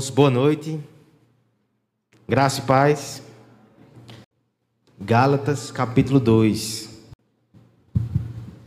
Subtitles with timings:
[0.00, 0.80] irmãos, boa noite.
[2.26, 3.22] Graça e paz.
[4.98, 6.88] Gálatas, capítulo 2.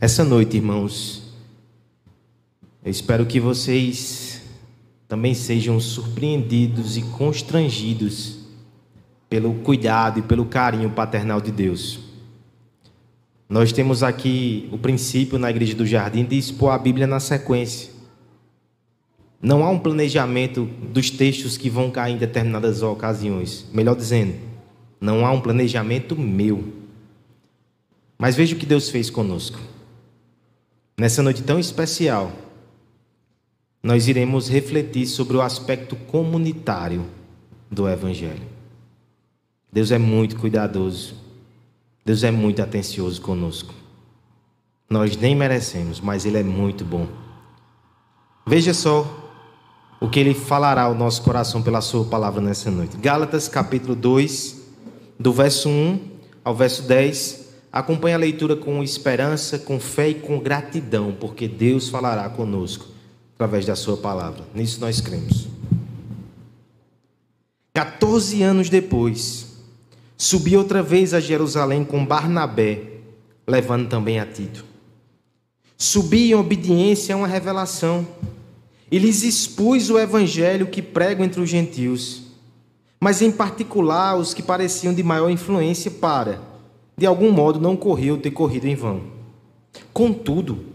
[0.00, 1.34] Essa noite, irmãos,
[2.84, 4.42] eu espero que vocês
[5.08, 8.38] também sejam surpreendidos e constrangidos
[9.28, 11.98] pelo cuidado e pelo carinho paternal de Deus.
[13.48, 17.93] Nós temos aqui o princípio na Igreja do Jardim de expor a Bíblia na sequência.
[19.44, 23.66] Não há um planejamento dos textos que vão cair em determinadas ocasiões.
[23.74, 24.34] Melhor dizendo,
[24.98, 26.72] não há um planejamento meu.
[28.16, 29.58] Mas veja o que Deus fez conosco.
[30.96, 32.32] Nessa noite tão especial,
[33.82, 37.04] nós iremos refletir sobre o aspecto comunitário
[37.70, 38.48] do Evangelho.
[39.70, 41.16] Deus é muito cuidadoso.
[42.02, 43.74] Deus é muito atencioso conosco.
[44.88, 47.06] Nós nem merecemos, mas Ele é muito bom.
[48.46, 49.20] Veja só
[50.04, 52.94] o que ele falará ao nosso coração pela sua palavra nessa noite.
[52.98, 54.60] Gálatas capítulo 2,
[55.18, 55.98] do verso 1
[56.44, 57.48] ao verso 10.
[57.72, 62.84] Acompanhe a leitura com esperança, com fé e com gratidão, porque Deus falará conosco
[63.34, 64.44] através da sua palavra.
[64.54, 65.48] Nisso nós cremos.
[67.72, 69.54] 14 anos depois,
[70.18, 72.82] subi outra vez a Jerusalém com Barnabé,
[73.48, 74.66] levando também a Tito.
[75.78, 78.06] Subi em obediência a uma revelação
[78.94, 82.22] e lhes expus o evangelho que prego entre os gentios,
[83.00, 86.40] mas em particular os que pareciam de maior influência para,
[86.96, 89.02] de algum modo, não correr ter corrido em vão.
[89.92, 90.66] Contudo,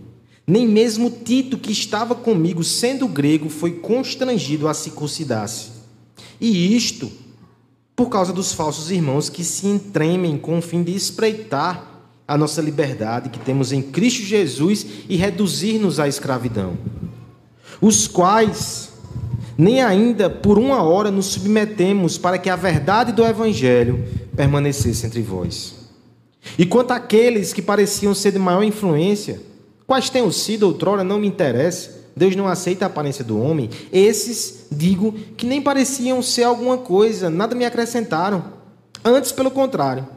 [0.46, 5.70] nem mesmo Tito, que estava comigo, sendo grego, foi constrangido a circuncidar-se.
[6.42, 7.10] E isto
[7.96, 12.62] por causa dos falsos irmãos que se entremem com o fim de espreitar a nossa
[12.62, 16.78] liberdade que temos em Cristo Jesus e reduzir-nos à escravidão
[17.82, 18.90] os quais
[19.58, 25.22] nem ainda por uma hora nos submetemos para que a verdade do Evangelho permanecesse entre
[25.22, 25.76] vós.
[26.58, 29.42] E quanto àqueles que pareciam ser de maior influência,
[29.86, 34.68] quais tenham sido outrora, não me interessa, Deus não aceita a aparência do homem, esses,
[34.72, 38.46] digo, que nem pareciam ser alguma coisa, nada me acrescentaram.
[39.04, 40.08] Antes, pelo contrário,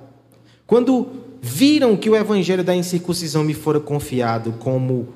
[0.67, 1.09] quando
[1.41, 5.09] viram que o evangelho da incircuncisão me fora confiado como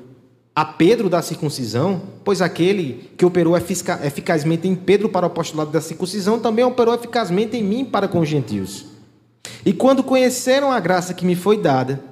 [0.56, 5.82] a Pedro da circuncisão, pois aquele que operou eficazmente em Pedro para o apostolado da
[5.82, 8.86] circuncisão também operou eficazmente em mim para com os gentios.
[9.66, 12.02] E quando conheceram a graça que me foi dada,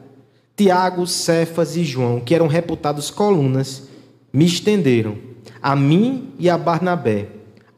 [0.55, 3.85] Tiago, Cefas e João, que eram reputados colunas,
[4.31, 5.17] me estenderam,
[5.63, 7.29] a mim e a Barnabé,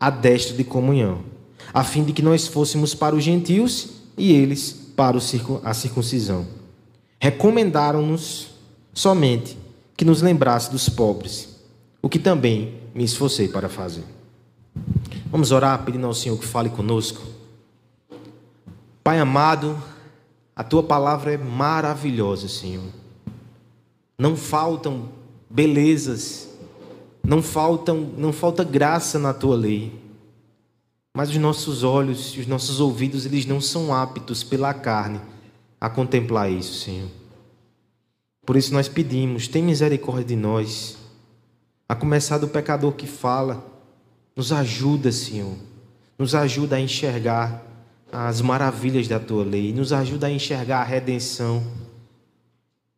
[0.00, 1.20] a destra de comunhão,
[1.72, 5.16] a fim de que nós fôssemos para os gentios e eles para
[5.62, 6.44] a circuncisão.
[7.20, 8.48] Recomendaram-nos
[8.92, 9.56] somente
[9.96, 11.48] que nos lembrasse dos pobres,
[12.02, 14.04] o que também me esforcei para fazer.
[15.30, 17.22] Vamos orar pedindo ao Senhor que fale conosco.
[19.02, 19.80] Pai amado,
[20.54, 22.84] a tua palavra é maravilhosa, Senhor.
[24.18, 25.08] Não faltam
[25.48, 26.48] belezas,
[27.24, 29.92] não faltam, não falta graça na tua lei.
[31.14, 35.20] Mas os nossos olhos e os nossos ouvidos, eles não são aptos pela carne
[35.80, 37.08] a contemplar isso, Senhor.
[38.46, 40.96] Por isso nós pedimos, tem misericórdia de nós.
[41.88, 43.66] A começar do pecador que fala,
[44.36, 45.56] nos ajuda, Senhor.
[46.16, 47.62] Nos ajuda a enxergar
[48.12, 51.62] as maravilhas da tua lei, nos ajuda a enxergar a redenção.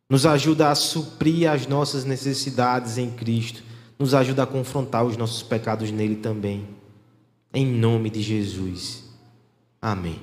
[0.07, 3.63] Nos ajuda a suprir as nossas necessidades em Cristo.
[3.97, 6.67] Nos ajuda a confrontar os nossos pecados nele também.
[7.53, 9.03] Em nome de Jesus.
[9.81, 10.19] Amém.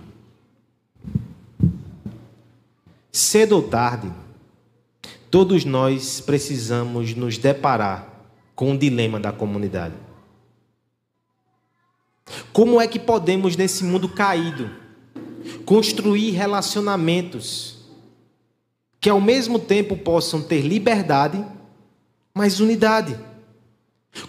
[3.12, 4.10] Cedo ou tarde,
[5.36, 8.24] Todos nós precisamos nos deparar
[8.54, 9.94] com o dilema da comunidade.
[12.54, 14.70] Como é que podemos, nesse mundo caído,
[15.66, 17.76] construir relacionamentos
[18.98, 21.44] que ao mesmo tempo possam ter liberdade,
[22.32, 23.14] mas unidade?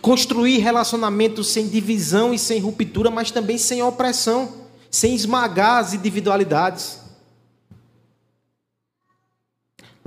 [0.01, 4.56] Construir relacionamentos sem divisão e sem ruptura, mas também sem opressão,
[4.92, 7.06] sem esmagar as individualidades.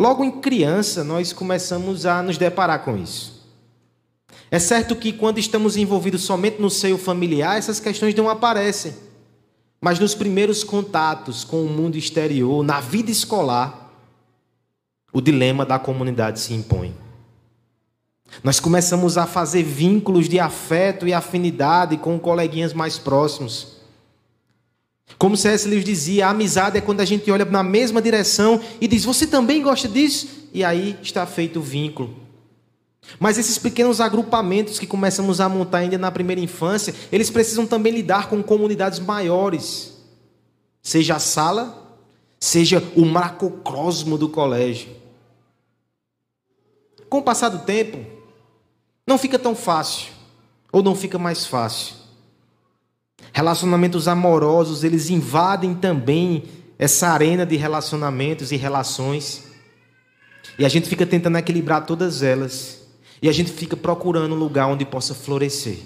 [0.00, 3.47] Logo em criança, nós começamos a nos deparar com isso.
[4.50, 8.94] É certo que quando estamos envolvidos somente no seio familiar, essas questões não aparecem.
[9.79, 13.93] Mas nos primeiros contatos com o mundo exterior, na vida escolar,
[15.12, 16.94] o dilema da comunidade se impõe.
[18.43, 23.76] Nós começamos a fazer vínculos de afeto e afinidade com coleguinhas mais próximos.
[25.19, 25.69] Como C.S.
[25.69, 29.27] Lewis dizia, a amizade é quando a gente olha na mesma direção e diz: Você
[29.27, 30.49] também gosta disso?
[30.53, 32.17] E aí está feito o vínculo.
[33.19, 37.93] Mas esses pequenos agrupamentos que começamos a montar ainda na primeira infância, eles precisam também
[37.93, 39.99] lidar com comunidades maiores.
[40.83, 41.99] Seja a sala,
[42.39, 44.91] seja o macrocosmo do colégio.
[47.09, 47.99] Com o passar do tempo,
[49.07, 50.12] não fica tão fácil,
[50.73, 52.00] ou não fica mais fácil.
[53.32, 56.44] Relacionamentos amorosos, eles invadem também
[56.78, 59.44] essa arena de relacionamentos e relações.
[60.58, 62.81] E a gente fica tentando equilibrar todas elas.
[63.22, 65.78] E a gente fica procurando um lugar onde possa florescer.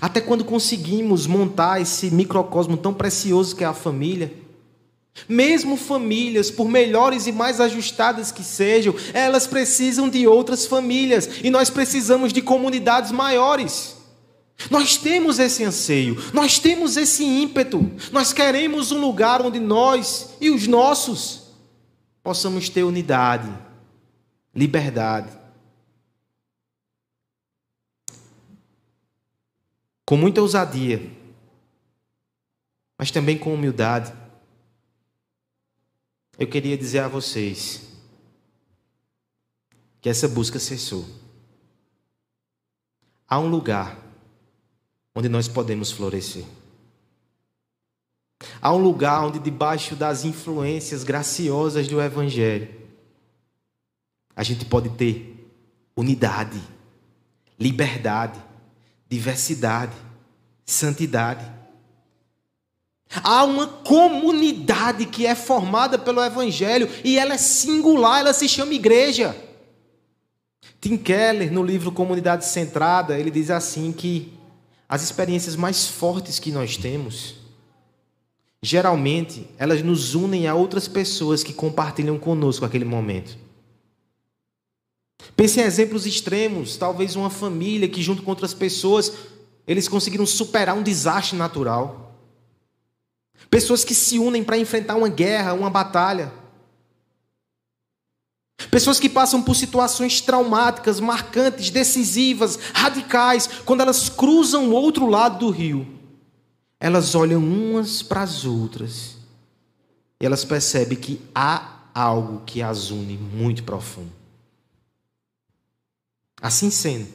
[0.00, 4.32] Até quando conseguimos montar esse microcosmo tão precioso que é a família,
[5.28, 11.48] mesmo famílias, por melhores e mais ajustadas que sejam, elas precisam de outras famílias e
[11.48, 13.95] nós precisamos de comunidades maiores.
[14.70, 17.78] Nós temos esse anseio, nós temos esse ímpeto,
[18.10, 21.54] nós queremos um lugar onde nós e os nossos
[22.22, 23.52] possamos ter unidade,
[24.54, 25.30] liberdade.
[30.04, 31.10] Com muita ousadia,
[32.98, 34.12] mas também com humildade
[36.38, 37.82] eu queria dizer a vocês
[40.00, 41.06] que essa busca cessou.
[43.26, 44.05] Há um lugar
[45.16, 46.44] onde nós podemos florescer.
[48.60, 52.68] Há um lugar onde, debaixo das influências graciosas do Evangelho,
[54.36, 55.50] a gente pode ter
[55.96, 56.60] unidade,
[57.58, 58.38] liberdade,
[59.08, 59.96] diversidade,
[60.66, 61.50] santidade.
[63.22, 68.74] Há uma comunidade que é formada pelo Evangelho e ela é singular, ela se chama
[68.74, 69.34] igreja.
[70.78, 74.35] Tim Keller, no livro Comunidade Centrada, ele diz assim que
[74.88, 77.34] as experiências mais fortes que nós temos,
[78.62, 83.36] geralmente, elas nos unem a outras pessoas que compartilham conosco aquele momento.
[85.36, 89.12] Pense em exemplos extremos, talvez uma família que junto com outras pessoas,
[89.66, 92.14] eles conseguiram superar um desastre natural.
[93.50, 96.32] Pessoas que se unem para enfrentar uma guerra, uma batalha.
[98.70, 105.38] Pessoas que passam por situações traumáticas, marcantes, decisivas, radicais, quando elas cruzam o outro lado
[105.40, 105.86] do rio,
[106.80, 109.16] elas olham umas para as outras
[110.20, 114.12] e elas percebem que há algo que as une muito profundo.
[116.40, 117.08] Assim sendo,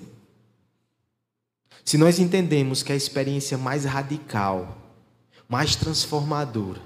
[1.83, 4.77] se nós entendemos que a experiência mais radical
[5.51, 6.81] mais transformadora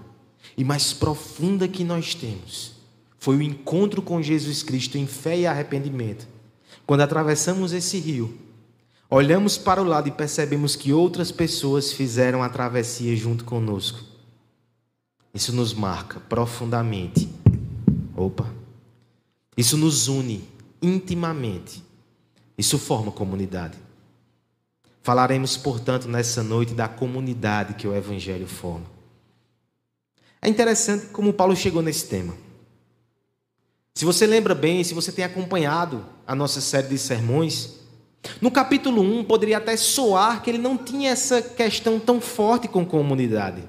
[0.57, 2.73] e mais profunda que nós temos
[3.25, 6.27] foi o encontro com Jesus Cristo em fé e arrependimento.
[6.85, 8.37] Quando atravessamos esse rio,
[9.09, 13.99] olhamos para o lado e percebemos que outras pessoas fizeram a travessia junto conosco.
[15.33, 17.27] Isso nos marca profundamente.
[18.15, 18.47] Opa!
[19.57, 20.47] Isso nos une
[20.79, 21.83] intimamente.
[22.55, 23.75] Isso forma comunidade.
[25.01, 28.85] Falaremos, portanto, nessa noite da comunidade que o Evangelho forma.
[30.39, 32.44] É interessante como Paulo chegou nesse tema.
[33.97, 37.75] Se você lembra bem, se você tem acompanhado a nossa série de sermões,
[38.41, 42.85] no capítulo 1 poderia até soar que ele não tinha essa questão tão forte com
[42.85, 43.63] comunidade.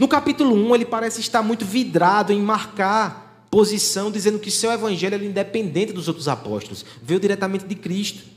[0.00, 5.14] No capítulo 1 ele parece estar muito vidrado em marcar posição, dizendo que seu evangelho
[5.16, 8.35] era independente dos outros apóstolos, veio diretamente de Cristo.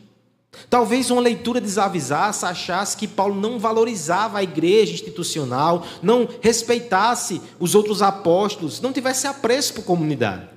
[0.70, 7.76] Talvez uma leitura desavisasse, achasse que Paulo não valorizava a igreja institucional, não respeitasse os
[7.76, 10.50] outros apóstolos, não tivesse apreço por comunidade.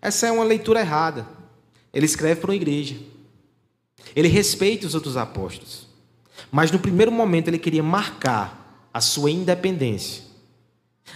[0.00, 1.26] Essa é uma leitura errada.
[1.92, 2.96] Ele escreve para uma igreja.
[4.14, 5.86] Ele respeita os outros apóstolos.
[6.50, 10.22] Mas no primeiro momento ele queria marcar a sua independência.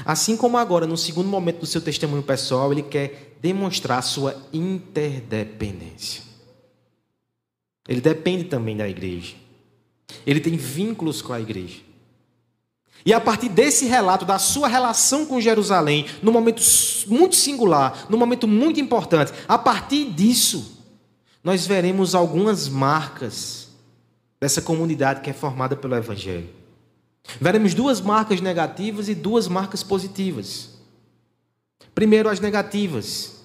[0.04, 4.36] Assim como agora, no segundo momento do seu testemunho pessoal, ele quer demonstrar a sua
[4.52, 6.27] interdependência.
[7.88, 9.34] Ele depende também da igreja.
[10.26, 11.80] Ele tem vínculos com a igreja.
[13.06, 16.62] E a partir desse relato da sua relação com Jerusalém, num momento
[17.06, 20.78] muito singular, num momento muito importante, a partir disso,
[21.42, 23.68] nós veremos algumas marcas
[24.40, 26.50] dessa comunidade que é formada pelo Evangelho.
[27.40, 30.70] Veremos duas marcas negativas e duas marcas positivas.
[31.94, 33.37] Primeiro, as negativas.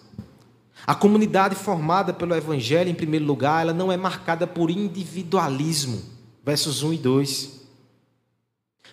[0.86, 6.02] A comunidade formada pelo Evangelho, em primeiro lugar, ela não é marcada por individualismo,
[6.44, 7.62] versos 1 e 2.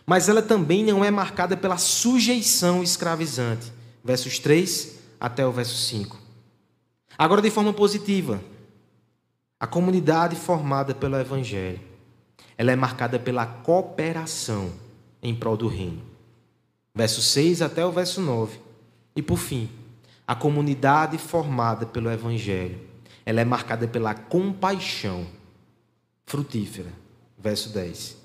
[0.06, 3.73] Mas ela também não é marcada pela sujeição escravizante,
[4.04, 6.16] versos 3 até o verso 5.
[7.18, 8.40] Agora, de forma positiva,
[9.59, 11.80] a comunidade formada pelo Evangelho,
[12.56, 14.73] ela é marcada pela cooperação
[15.23, 16.02] em prol do reino.
[16.94, 18.59] Verso 6 até o verso 9.
[19.14, 19.68] E por fim,
[20.30, 22.78] A comunidade formada pelo Evangelho,
[23.26, 25.26] ela é marcada pela compaixão
[26.25, 26.92] frutífera.
[27.37, 28.16] Verso 10.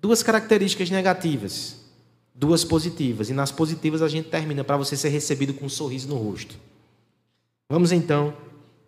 [0.00, 1.76] Duas características negativas,
[2.34, 3.28] duas positivas.
[3.28, 6.56] E nas positivas a gente termina para você ser recebido com um sorriso no rosto.
[7.68, 8.32] Vamos então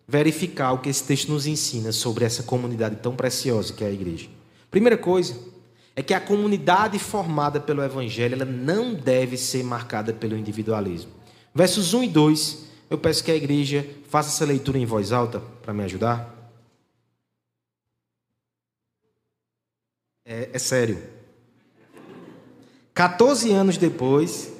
[0.07, 3.91] verificar o que esse texto nos ensina sobre essa comunidade tão preciosa que é a
[3.91, 4.27] igreja.
[4.71, 5.37] Primeira coisa
[5.95, 11.21] é que a comunidade formada pelo evangelho ela não deve ser marcada pelo individualismo.
[11.55, 15.39] Versos 1 e 2, eu peço que a igreja faça essa leitura em voz alta
[15.61, 16.33] para me ajudar.
[20.25, 21.01] É, é sério.
[22.93, 24.52] 14 anos depois,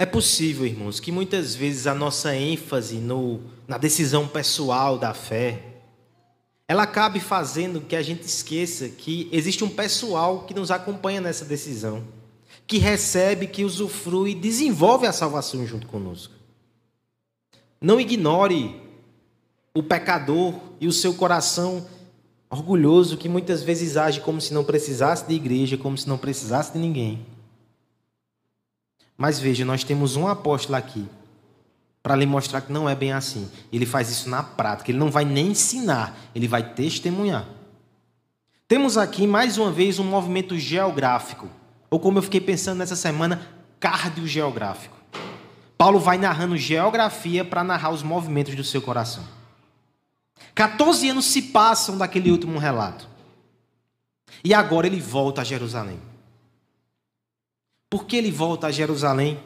[0.00, 3.38] É possível, irmãos, que muitas vezes a nossa ênfase no,
[3.68, 5.62] na decisão pessoal da fé,
[6.66, 11.44] ela acabe fazendo que a gente esqueça que existe um pessoal que nos acompanha nessa
[11.44, 12.02] decisão,
[12.66, 16.32] que recebe, que usufrui e desenvolve a salvação junto conosco.
[17.78, 18.80] Não ignore
[19.74, 21.86] o pecador e o seu coração
[22.48, 26.72] orgulhoso que muitas vezes age como se não precisasse de igreja, como se não precisasse
[26.72, 27.26] de ninguém.
[29.20, 31.06] Mas veja, nós temos um apóstolo aqui
[32.02, 33.50] para lhe mostrar que não é bem assim.
[33.70, 37.44] Ele faz isso na prática, ele não vai nem ensinar, ele vai testemunhar.
[38.66, 41.50] Temos aqui mais uma vez um movimento geográfico,
[41.90, 43.46] ou como eu fiquei pensando nessa semana,
[43.78, 44.96] cardiogeográfico.
[45.76, 49.24] Paulo vai narrando geografia para narrar os movimentos do seu coração.
[50.54, 53.06] 14 anos se passam daquele último relato.
[54.42, 56.00] E agora ele volta a Jerusalém.
[57.90, 59.42] Por que ele volta a Jerusalém?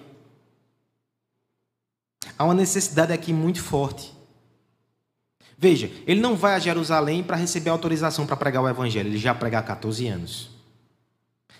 [2.36, 4.12] Há uma necessidade aqui muito forte.
[5.56, 9.34] Veja, ele não vai a Jerusalém para receber autorização para pregar o evangelho, ele já
[9.34, 10.50] prega há 14 anos.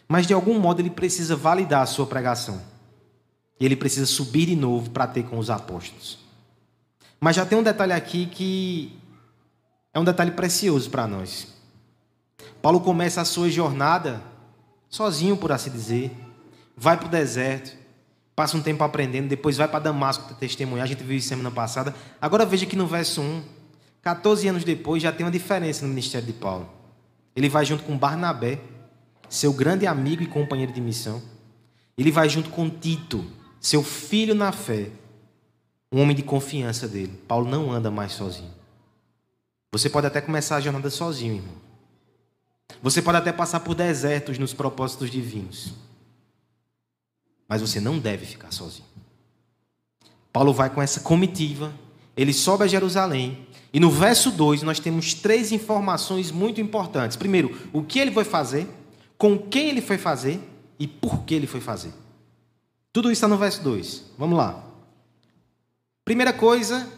[0.06, 2.60] Mas de algum modo ele precisa validar a sua pregação.
[3.58, 6.18] Ele precisa subir de novo para ter com os apóstolos.
[7.18, 8.98] Mas já tem um detalhe aqui que
[9.94, 11.46] é um detalhe precioso para nós.
[12.60, 14.20] Paulo começa a sua jornada
[14.90, 16.23] sozinho, por assim dizer
[16.76, 17.76] vai para o deserto,
[18.34, 20.84] passa um tempo aprendendo, depois vai para Damasco testemunhar.
[20.84, 21.94] A gente viu isso semana passada.
[22.20, 23.42] Agora veja que no verso 1,
[24.02, 26.68] 14 anos depois, já tem uma diferença no ministério de Paulo.
[27.34, 28.60] Ele vai junto com Barnabé,
[29.28, 31.22] seu grande amigo e companheiro de missão.
[31.96, 33.24] Ele vai junto com Tito,
[33.60, 34.90] seu filho na fé,
[35.90, 37.20] um homem de confiança dele.
[37.26, 38.52] Paulo não anda mais sozinho.
[39.72, 41.54] Você pode até começar a jornada sozinho, irmão.
[42.82, 45.72] Você pode até passar por desertos nos propósitos divinos.
[47.54, 48.88] Mas você não deve ficar sozinho.
[50.32, 51.72] Paulo vai com essa comitiva,
[52.16, 57.16] ele sobe a Jerusalém, e no verso 2 nós temos três informações muito importantes.
[57.16, 58.68] Primeiro, o que ele foi fazer,
[59.16, 60.40] com quem ele foi fazer
[60.80, 61.92] e por que ele foi fazer.
[62.92, 64.02] Tudo isso está no verso 2.
[64.18, 64.60] Vamos lá.
[66.04, 66.88] Primeira coisa,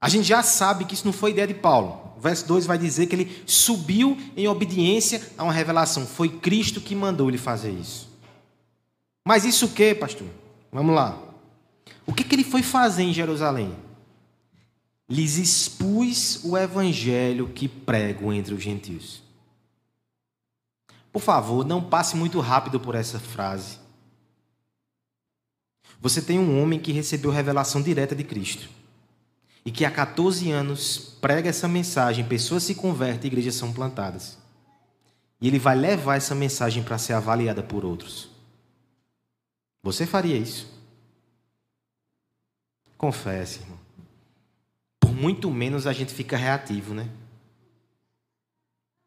[0.00, 2.14] a gente já sabe que isso não foi ideia de Paulo.
[2.16, 6.04] O verso 2 vai dizer que ele subiu em obediência a uma revelação.
[6.04, 8.09] Foi Cristo que mandou ele fazer isso.
[9.24, 10.28] Mas isso o que, pastor?
[10.72, 11.18] Vamos lá.
[12.06, 13.76] O que, que ele foi fazer em Jerusalém?
[15.08, 19.22] Lhes expus o evangelho que prego entre os gentios.
[21.12, 23.78] Por favor, não passe muito rápido por essa frase.
[26.00, 28.68] Você tem um homem que recebeu revelação direta de Cristo
[29.64, 34.38] e que há 14 anos prega essa mensagem, pessoas se convertem, igrejas são plantadas.
[35.40, 38.29] E ele vai levar essa mensagem para ser avaliada por outros.
[39.82, 40.66] Você faria isso?
[42.98, 43.78] Confesse, irmão.
[44.98, 47.08] Por muito menos a gente fica reativo, né?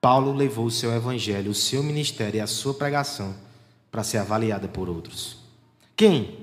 [0.02, 3.36] Paulo levou o seu evangelho, o seu ministério e a sua pregação
[3.90, 5.38] para ser avaliada por outros.
[5.96, 6.40] Quem?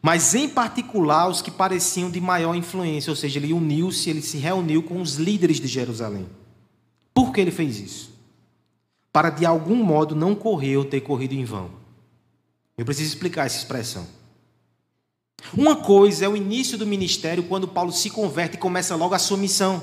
[0.00, 4.38] Mas em particular os que pareciam de maior influência, ou seja, ele uniu-se, ele se
[4.38, 6.26] reuniu com os líderes de Jerusalém.
[7.12, 8.10] Por que ele fez isso?
[9.12, 11.70] Para de algum modo não correr ou ter corrido em vão.
[12.76, 14.06] Eu preciso explicar essa expressão.
[15.56, 19.18] Uma coisa é o início do ministério, quando Paulo se converte e começa logo a
[19.18, 19.82] sua missão.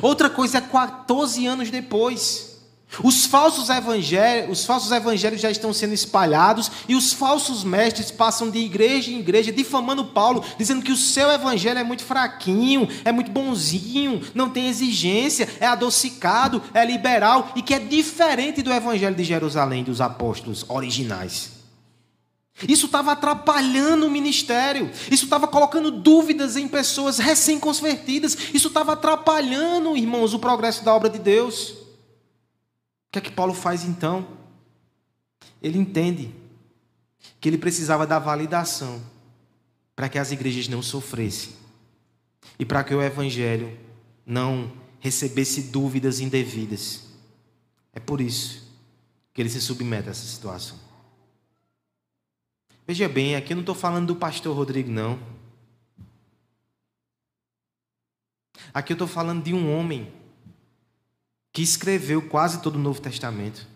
[0.00, 2.54] Outra coisa é 14 anos depois.
[3.02, 8.50] Os falsos evangelhos, os falsos evangelhos já estão sendo espalhados e os falsos mestres passam
[8.50, 13.10] de igreja em igreja difamando Paulo, dizendo que o seu evangelho é muito fraquinho, é
[13.10, 19.16] muito bonzinho, não tem exigência, é adocicado, é liberal e que é diferente do evangelho
[19.16, 21.53] de Jerusalém dos apóstolos originais.
[22.68, 29.96] Isso estava atrapalhando o ministério, isso estava colocando dúvidas em pessoas recém-convertidas, isso estava atrapalhando,
[29.96, 31.84] irmãos, o progresso da obra de Deus
[33.14, 34.26] que é que Paulo faz então?
[35.62, 36.34] Ele entende
[37.40, 39.00] que ele precisava da validação
[39.94, 41.52] para que as igrejas não sofressem
[42.58, 43.78] e para que o evangelho
[44.26, 47.04] não recebesse dúvidas indevidas.
[47.92, 48.68] É por isso
[49.32, 50.76] que ele se submete a essa situação.
[52.86, 55.18] Veja bem, aqui eu não estou falando do pastor Rodrigo, não.
[58.72, 60.12] Aqui eu estou falando de um homem
[61.52, 63.66] que escreveu quase todo o Novo Testamento.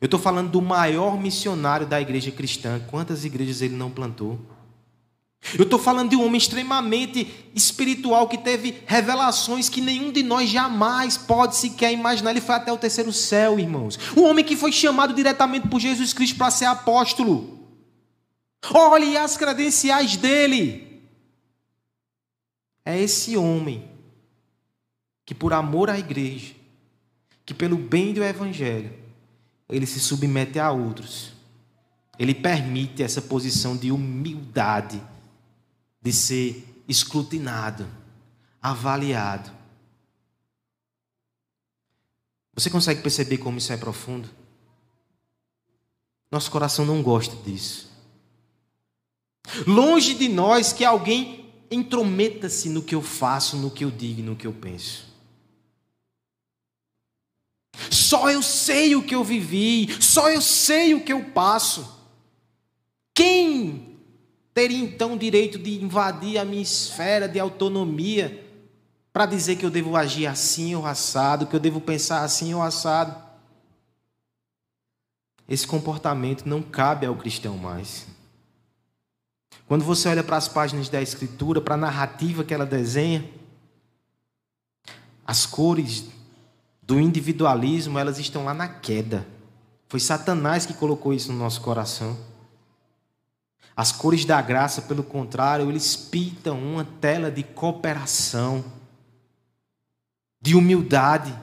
[0.00, 2.80] Eu estou falando do maior missionário da igreja cristã.
[2.88, 4.40] Quantas igrejas ele não plantou?
[5.58, 10.48] Eu estou falando de um homem extremamente espiritual que teve revelações que nenhum de nós
[10.48, 12.30] jamais pode sequer imaginar.
[12.30, 13.98] Ele foi até o terceiro céu, irmãos.
[14.16, 17.60] Um homem que foi chamado diretamente por Jesus Cristo para ser apóstolo.
[18.72, 21.02] Olhe as credenciais dele.
[22.84, 23.88] É esse homem
[25.24, 26.54] que por amor à igreja,
[27.44, 28.92] que pelo bem do evangelho,
[29.68, 31.32] ele se submete a outros.
[32.18, 35.02] Ele permite essa posição de humildade,
[36.02, 37.88] de ser escrutinado,
[38.60, 39.50] avaliado.
[42.54, 44.28] Você consegue perceber como isso é profundo?
[46.30, 47.90] Nosso coração não gosta disso.
[49.66, 54.36] Longe de nós que alguém intrometa-se no que eu faço, no que eu digo, no
[54.36, 55.10] que eu penso.
[57.90, 62.00] Só eu sei o que eu vivi, só eu sei o que eu passo.
[63.14, 63.91] Quem
[64.54, 68.46] teria então o direito de invadir a minha esfera de autonomia
[69.12, 72.62] para dizer que eu devo agir assim ou assado, que eu devo pensar assim ou
[72.62, 73.14] assado?
[75.48, 78.06] Esse comportamento não cabe ao cristão mais.
[79.66, 83.28] Quando você olha para as páginas da Escritura, para a narrativa que ela desenha,
[85.26, 86.06] as cores
[86.82, 89.26] do individualismo, elas estão lá na queda.
[89.88, 92.16] Foi Satanás que colocou isso no nosso coração.
[93.76, 98.64] As cores da graça, pelo contrário, eles pintam uma tela de cooperação,
[100.40, 101.34] de humildade,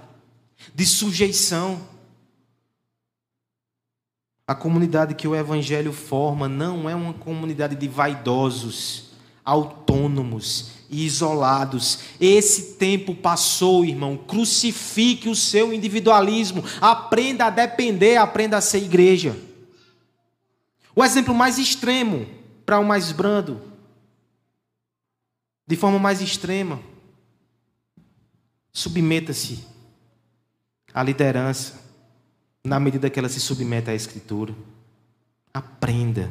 [0.74, 1.82] de sujeição.
[4.48, 9.12] A comunidade que o Evangelho forma não é uma comunidade de vaidosos,
[9.44, 12.00] autônomos, e isolados.
[12.20, 14.18] Esse tempo passou, irmão.
[14.18, 16.64] Crucifique o seu individualismo.
[16.82, 19.38] Aprenda a depender, aprenda a ser igreja.
[21.00, 22.28] O exemplo mais extremo
[22.66, 23.62] para o mais brando.
[25.66, 26.78] De forma mais extrema.
[28.74, 29.66] Submeta-se
[30.94, 31.82] à liderança
[32.66, 34.54] na medida que ela se submete à Escritura.
[35.54, 36.30] Aprenda.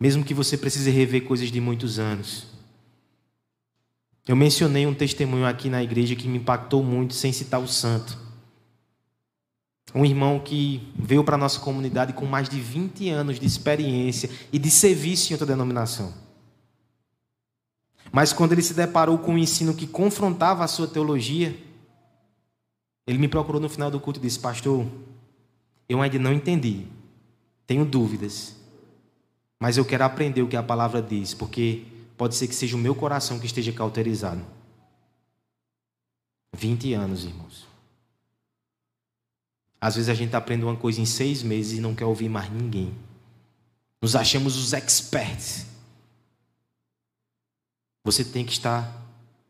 [0.00, 2.48] Mesmo que você precise rever coisas de muitos anos.
[4.26, 8.18] Eu mencionei um testemunho aqui na igreja que me impactou muito, sem citar o santo.
[9.94, 14.28] Um irmão que veio para a nossa comunidade com mais de 20 anos de experiência
[14.52, 16.12] e de serviço em outra denominação.
[18.10, 21.56] Mas quando ele se deparou com um ensino que confrontava a sua teologia,
[23.06, 24.86] ele me procurou no final do culto e disse: Pastor,
[25.88, 26.86] eu ainda não entendi,
[27.66, 28.56] tenho dúvidas,
[29.60, 31.84] mas eu quero aprender o que a palavra diz, porque
[32.16, 34.44] pode ser que seja o meu coração que esteja cauterizado.
[36.56, 37.73] 20 anos, irmãos.
[39.84, 42.50] Às vezes a gente aprende uma coisa em seis meses e não quer ouvir mais
[42.50, 42.94] ninguém.
[44.00, 45.66] Nos achamos os experts.
[48.02, 48.90] Você tem que estar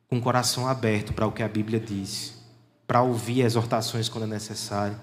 [0.09, 2.35] com o coração aberto para o que a Bíblia diz,
[2.85, 4.99] para ouvir exortações quando é necessário.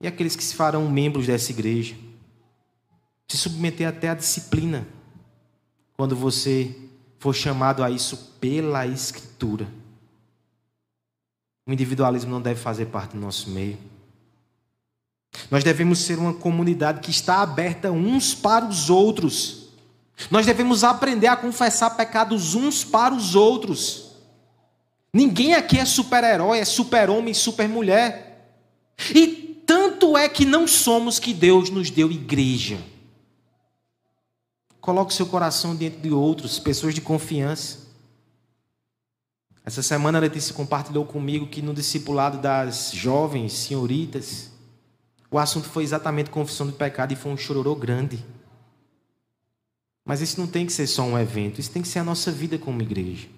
[0.00, 1.96] E aqueles que se farão membros dessa igreja,
[3.26, 4.86] se submeter até à disciplina
[5.96, 6.72] quando você
[7.18, 9.66] for chamado a isso pela Escritura.
[11.68, 13.76] O individualismo não deve fazer parte do nosso meio.
[15.50, 19.68] Nós devemos ser uma comunidade que está aberta uns para os outros.
[20.30, 24.12] Nós devemos aprender a confessar pecados uns para os outros.
[25.12, 28.50] Ninguém aqui é super-herói, é super-homem, super-mulher.
[29.14, 32.78] E tanto é que não somos que Deus nos deu igreja.
[34.80, 37.87] Coloque seu coração dentro de outros, pessoas de confiança.
[39.68, 44.50] Essa semana a Letícia compartilhou comigo que no discipulado das jovens senhoritas,
[45.30, 48.24] o assunto foi exatamente confissão de pecado e foi um chororô grande.
[50.06, 52.32] Mas isso não tem que ser só um evento, isso tem que ser a nossa
[52.32, 53.28] vida como igreja.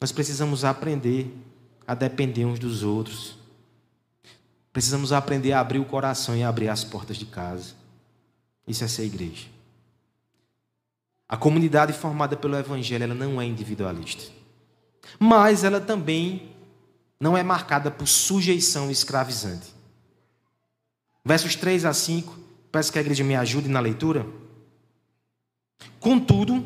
[0.00, 1.32] Nós precisamos aprender
[1.86, 3.38] a depender uns dos outros.
[4.72, 7.74] Precisamos aprender a abrir o coração e abrir as portas de casa.
[8.66, 9.46] Isso é ser igreja.
[11.28, 14.34] A comunidade formada pelo Evangelho ela não é individualista.
[15.18, 16.54] Mas ela também
[17.20, 19.74] não é marcada por sujeição escravizante.
[21.24, 22.38] Versos 3 a 5,
[22.70, 24.26] peço que a igreja me ajude na leitura.
[25.98, 26.64] Contudo,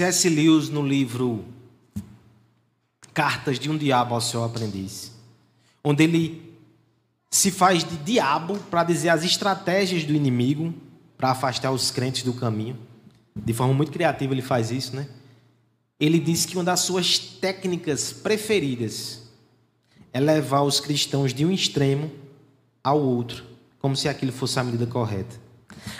[0.00, 0.30] C.S.
[0.30, 1.44] Lewis, no livro
[3.12, 5.12] Cartas de um Diabo ao Seu Aprendiz,
[5.84, 6.56] onde ele
[7.30, 10.72] se faz de diabo para dizer as estratégias do inimigo
[11.18, 12.78] para afastar os crentes do caminho.
[13.36, 15.06] De forma muito criativa ele faz isso, né?
[16.00, 19.24] Ele diz que uma das suas técnicas preferidas
[20.14, 22.10] é levar os cristãos de um extremo
[22.82, 23.44] ao outro,
[23.78, 25.36] como se aquilo fosse a medida correta.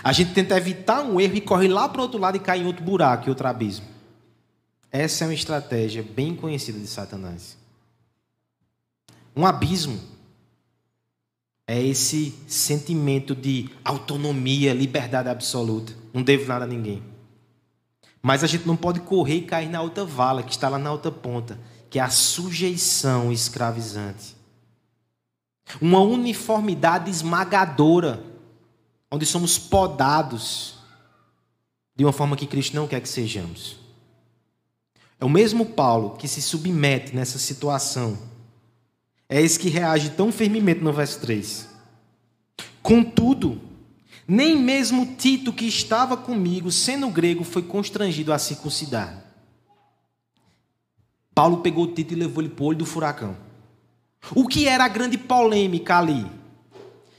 [0.03, 2.61] A gente tenta evitar um erro e corre lá para o outro lado e cai
[2.61, 3.90] em outro buraco, em outro abismo.
[4.93, 7.57] Essa é uma estratégia bem conhecida de Satanás.
[9.35, 10.01] Um abismo
[11.67, 15.93] é esse sentimento de autonomia, liberdade absoluta.
[16.13, 17.03] Não devo nada a ninguém.
[18.21, 20.91] Mas a gente não pode correr e cair na outra vala, que está lá na
[20.91, 24.37] outra ponta, que é a sujeição escravizante.
[25.81, 28.23] Uma uniformidade esmagadora
[29.11, 30.75] onde somos podados
[31.95, 33.80] de uma forma que Cristo não quer que sejamos.
[35.21, 38.19] É o mesmo Paulo que se submete nessa situação.
[39.29, 41.69] É esse que reage tão firmemente no verso 3.
[42.83, 43.61] Contudo,
[44.27, 49.23] nem mesmo Tito, que estava comigo, sendo grego, foi constrangido a circuncidar.
[51.35, 53.37] Paulo pegou Tito e levou ele para o olho do furacão.
[54.35, 56.27] O que era a grande polêmica ali?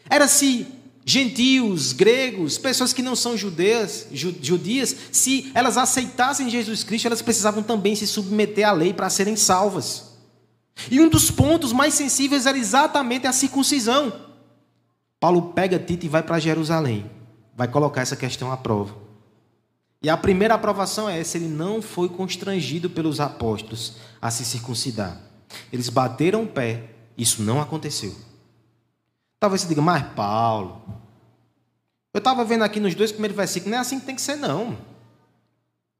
[0.09, 0.67] Era se
[1.11, 7.61] gentios, gregos, pessoas que não são judeus, judias, se elas aceitassem Jesus Cristo, elas precisavam
[7.61, 10.15] também se submeter à lei para serem salvas.
[10.89, 14.13] E um dos pontos mais sensíveis era exatamente a circuncisão.
[15.19, 17.11] Paulo pega Tito e vai para Jerusalém,
[17.57, 18.95] vai colocar essa questão à prova.
[20.01, 25.21] E a primeira aprovação é essa: ele não foi constrangido pelos apóstolos a se circuncidar.
[25.73, 26.85] Eles bateram o pé,
[27.17, 28.15] isso não aconteceu.
[29.41, 31.00] Talvez você diga, mas Paulo,
[32.13, 34.35] eu estava vendo aqui nos dois primeiros versículos, não é assim que tem que ser,
[34.35, 34.77] não.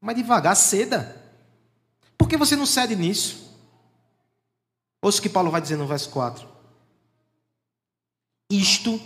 [0.00, 1.20] Mas devagar, ceda.
[2.18, 3.42] Por que você não cede nisso?
[5.00, 6.46] Ouça o que Paulo vai dizer no verso 4.
[8.50, 9.00] Isto,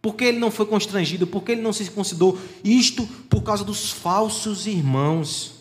[0.00, 4.66] porque ele não foi constrangido, porque ele não se considerou, isto por causa dos falsos
[4.66, 5.53] irmãos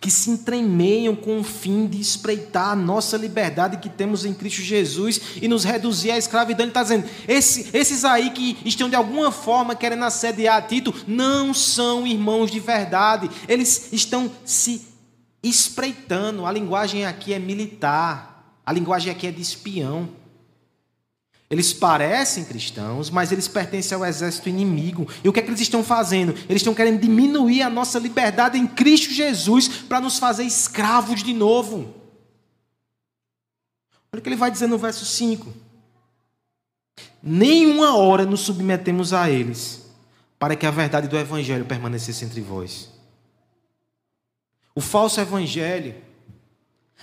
[0.00, 4.62] que se entremeiam com o fim de espreitar a nossa liberdade que temos em Cristo
[4.62, 6.64] Jesus e nos reduzir à escravidão.
[6.64, 10.94] Ele está dizendo: esse, esses aí que estão de alguma forma querendo assediar a Tito
[11.06, 14.86] não são irmãos de verdade, eles estão se
[15.42, 16.46] espreitando.
[16.46, 20.19] A linguagem aqui é militar, a linguagem aqui é de espião.
[21.50, 25.08] Eles parecem cristãos, mas eles pertencem ao exército inimigo.
[25.24, 26.30] E o que é que eles estão fazendo?
[26.48, 31.34] Eles estão querendo diminuir a nossa liberdade em Cristo Jesus para nos fazer escravos de
[31.34, 31.92] novo.
[34.12, 35.52] Olha o que ele vai dizer no verso 5.
[37.20, 39.90] Nenhuma hora nos submetemos a eles,
[40.38, 42.88] para que a verdade do evangelho permanecesse entre vós.
[44.72, 45.96] O falso evangelho,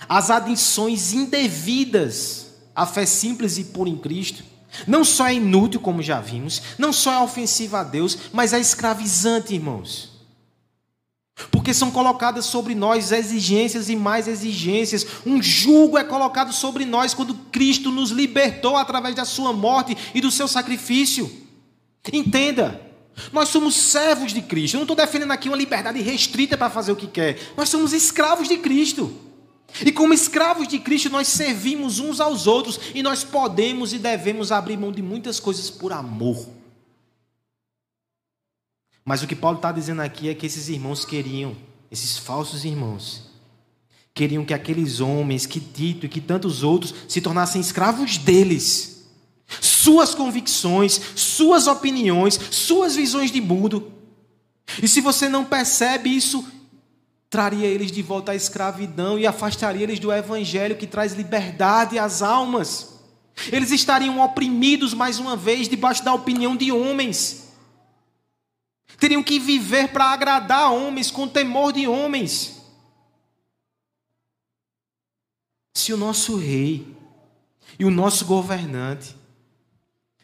[0.08, 2.47] as adições indevidas
[2.78, 4.44] a fé simples e pura em Cristo
[4.86, 8.60] não só é inútil, como já vimos, não só é ofensiva a Deus, mas é
[8.60, 10.10] escravizante, irmãos.
[11.50, 15.06] Porque são colocadas sobre nós exigências e mais exigências.
[15.24, 20.20] Um jugo é colocado sobre nós quando Cristo nos libertou através da sua morte e
[20.20, 21.30] do seu sacrifício.
[22.12, 22.80] Entenda,
[23.32, 24.74] nós somos servos de Cristo.
[24.74, 27.38] Eu não estou defendendo aqui uma liberdade restrita para fazer o que quer.
[27.56, 29.27] Nós somos escravos de Cristo.
[29.84, 34.50] E como escravos de Cristo, nós servimos uns aos outros e nós podemos e devemos
[34.50, 36.48] abrir mão de muitas coisas por amor.
[39.04, 41.56] Mas o que Paulo está dizendo aqui é que esses irmãos queriam
[41.90, 43.22] esses falsos irmãos,
[44.12, 49.06] queriam que aqueles homens, que Tito e que tantos outros se tornassem escravos deles.
[49.60, 53.90] Suas convicções, suas opiniões, suas visões de mundo.
[54.82, 56.44] E se você não percebe isso,
[57.30, 62.22] traria eles de volta à escravidão e afastaria eles do evangelho que traz liberdade às
[62.22, 62.98] almas.
[63.52, 67.48] Eles estariam oprimidos mais uma vez debaixo da opinião de homens.
[68.98, 72.56] Teriam que viver para agradar homens, com temor de homens.
[75.74, 76.96] Se o nosso rei
[77.78, 79.14] e o nosso governante,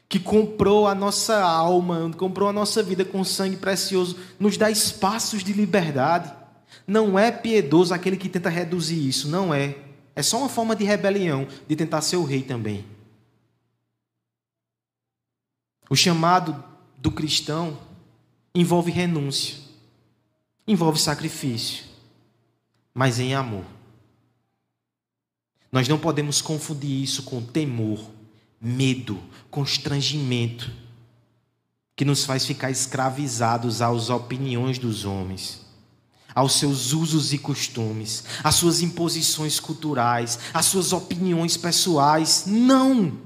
[0.09, 5.45] que comprou a nossa alma, comprou a nossa vida com sangue precioso, nos dá espaços
[5.45, 6.33] de liberdade,
[6.87, 9.77] não é piedoso aquele que tenta reduzir isso, não é.
[10.17, 12.85] É só uma forma de rebelião, de tentar ser o rei também.
[15.91, 16.63] O chamado
[16.97, 17.79] do cristão
[18.55, 19.57] envolve renúncia,
[20.67, 21.85] envolve sacrifício,
[22.93, 23.65] mas em amor.
[25.71, 28.09] Nós não podemos confundir isso com temor,
[28.61, 30.71] medo, constrangimento,
[31.97, 35.64] que nos faz ficar escravizados às opiniões dos homens,
[36.35, 42.45] aos seus usos e costumes, às suas imposições culturais, às suas opiniões pessoais.
[42.47, 43.19] Não!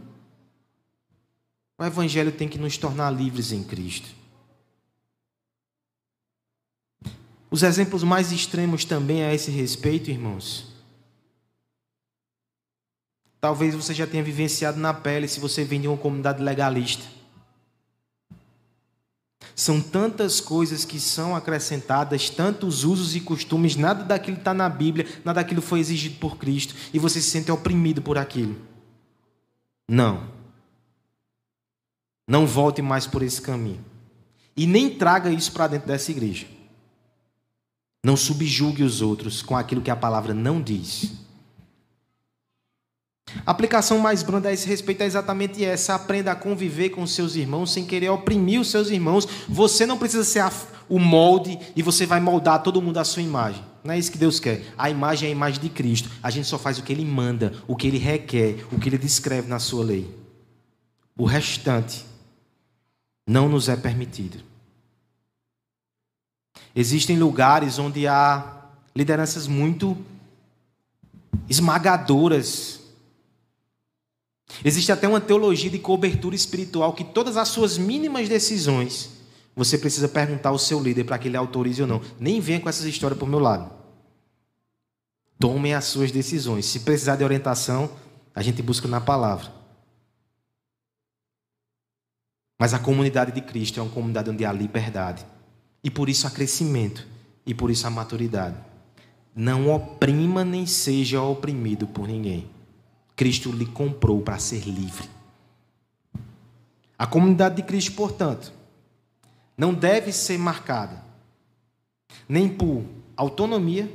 [1.79, 4.09] O Evangelho tem que nos tornar livres em Cristo.
[7.51, 10.67] Os exemplos mais extremos também a esse respeito, irmãos.
[13.41, 17.18] Talvez você já tenha vivenciado na pele se você vem de uma comunidade legalista.
[19.59, 25.05] São tantas coisas que são acrescentadas, tantos usos e costumes, nada daquilo está na Bíblia,
[25.25, 28.57] nada daquilo foi exigido por Cristo, e você se sente oprimido por aquilo.
[29.89, 30.29] Não.
[32.25, 33.85] Não volte mais por esse caminho.
[34.57, 36.47] E nem traga isso para dentro dessa igreja.
[38.05, 41.11] Não subjugue os outros com aquilo que a palavra não diz.
[43.45, 47.35] A aplicação mais branda a esse respeito é exatamente essa: aprenda a conviver com seus
[47.35, 49.27] irmãos sem querer oprimir os seus irmãos.
[49.49, 50.45] Você não precisa ser
[50.89, 53.63] o molde e você vai moldar todo mundo à sua imagem.
[53.85, 54.63] Não é isso que Deus quer.
[54.77, 56.11] A imagem é a imagem de Cristo.
[56.23, 58.99] A gente só faz o que Ele manda, o que Ele requer, o que Ele
[58.99, 60.15] descreve na sua lei.
[61.17, 62.05] O restante
[63.27, 64.39] não nos é permitido.
[66.75, 68.63] Existem lugares onde há
[68.95, 69.97] lideranças muito
[71.49, 72.78] esmagadoras.
[74.65, 79.11] Existe até uma teologia de cobertura espiritual que todas as suas mínimas decisões
[79.55, 82.01] você precisa perguntar ao seu líder para que ele autorize ou não.
[82.19, 83.69] Nem venha com essas histórias por meu lado.
[85.39, 86.65] Tomem as suas decisões.
[86.67, 87.91] Se precisar de orientação,
[88.33, 89.53] a gente busca na palavra.
[92.57, 95.25] Mas a comunidade de Cristo é uma comunidade onde há liberdade.
[95.83, 97.05] E por isso há crescimento.
[97.45, 98.57] E por isso há maturidade.
[99.35, 102.49] Não oprima nem seja oprimido por ninguém.
[103.19, 105.11] Cristo lhe comprou para ser livre.
[106.97, 108.53] A comunidade de Cristo, portanto,
[109.57, 111.05] não deve ser marcada
[112.29, 112.85] nem por
[113.17, 113.93] autonomia,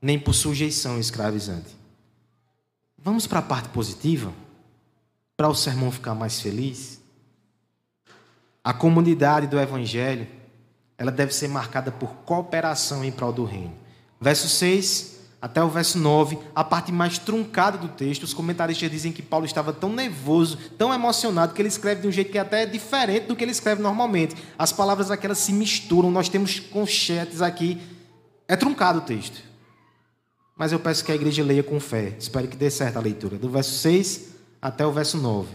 [0.00, 1.76] nem por sujeição escravizante.
[2.96, 4.32] Vamos para a parte positiva?
[5.36, 6.98] Para o sermão ficar mais feliz?
[8.64, 10.26] A comunidade do Evangelho,
[10.96, 13.76] ela deve ser marcada por cooperação em prol do reino.
[14.18, 15.11] Verso 6
[15.42, 19.44] até o verso 9, a parte mais truncada do texto, os comentaristas dizem que Paulo
[19.44, 22.66] estava tão nervoso, tão emocionado, que ele escreve de um jeito que é até é
[22.66, 24.36] diferente do que ele escreve normalmente.
[24.56, 27.82] As palavras aquelas se misturam, nós temos conchetes aqui.
[28.46, 29.42] É truncado o texto.
[30.56, 32.14] Mas eu peço que a igreja leia com fé.
[32.16, 33.36] Espero que dê certo a leitura.
[33.36, 34.28] Do verso 6
[34.60, 35.48] até o verso 9.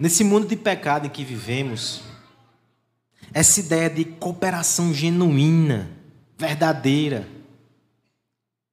[0.00, 2.00] Nesse mundo de pecado em que vivemos,
[3.34, 5.90] essa ideia de cooperação genuína,
[6.38, 7.28] verdadeira,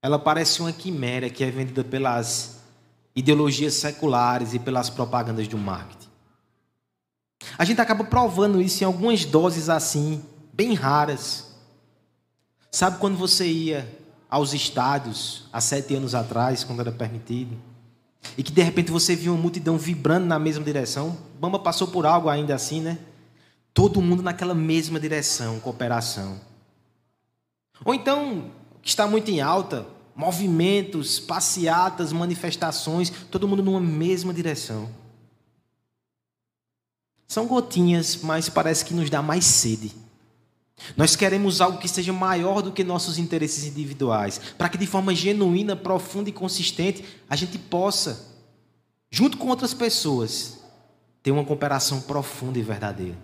[0.01, 2.61] ela parece uma quimera que é vendida pelas
[3.13, 6.07] ideologias seculares e pelas propagandas do marketing.
[7.57, 11.57] A gente acaba provando isso em algumas doses assim, bem raras.
[12.71, 17.57] Sabe quando você ia aos estádios há sete anos atrás, quando era permitido?
[18.35, 21.15] E que de repente você viu uma multidão vibrando na mesma direção.
[21.39, 22.97] Bamba passou por algo ainda assim, né?
[23.73, 26.41] Todo mundo naquela mesma direção, cooperação.
[27.85, 28.49] Ou então,
[28.81, 29.85] que está muito em alta,
[30.15, 34.89] movimentos, passeatas, manifestações, todo mundo numa mesma direção.
[37.27, 39.91] São gotinhas, mas parece que nos dá mais sede.
[40.95, 45.13] Nós queremos algo que seja maior do que nossos interesses individuais, para que de forma
[45.13, 48.27] genuína, profunda e consistente a gente possa,
[49.09, 50.59] junto com outras pessoas,
[51.23, 53.17] ter uma cooperação profunda e verdadeira.